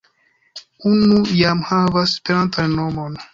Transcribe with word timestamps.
Unu 0.91 1.17
jam 1.41 1.61
havas 1.73 2.15
esperantan 2.17 2.75
nomon. 2.81 3.21